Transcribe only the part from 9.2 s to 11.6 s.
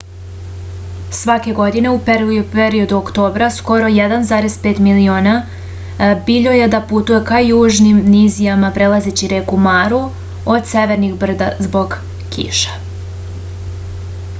reku maru od severnih brda